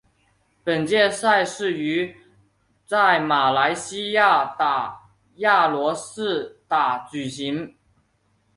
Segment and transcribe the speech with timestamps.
[0.63, 2.17] 本届赛事于
[2.87, 7.75] 在马来西亚吉打亚罗士打举行。